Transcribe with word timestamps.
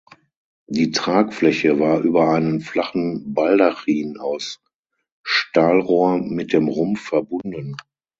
Die 0.65 0.89
Tragfläche 0.89 1.77
war 1.77 1.99
über 1.99 2.29
einen 2.31 2.61
flachen 2.61 3.35
Baldachin 3.35 4.17
aus 4.17 4.59
Stahlrohr 5.21 6.17
mit 6.17 6.53
dem 6.53 6.69
Rumpf 6.69 7.01
verbunden. 7.01 7.75